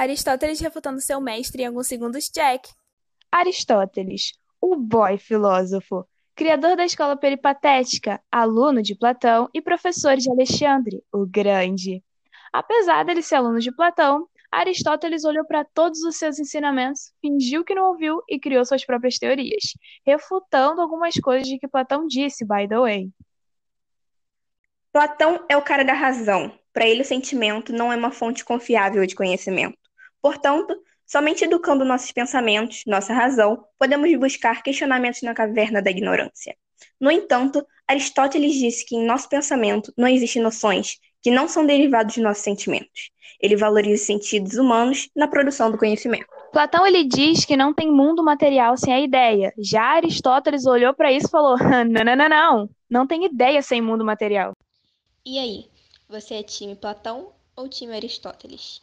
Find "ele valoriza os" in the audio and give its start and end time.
43.40-44.06